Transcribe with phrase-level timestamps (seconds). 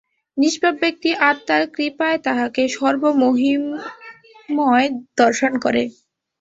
[0.37, 4.07] নিষ্পাপ ব্যক্তি আত্মার কৃপায় তাঁহাকে সর্বমহিমময়
[5.19, 5.83] দর্শন করে।